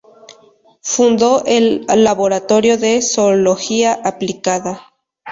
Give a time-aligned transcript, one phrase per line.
[0.81, 4.91] Fundó el laboratorio de Zoología aplicada.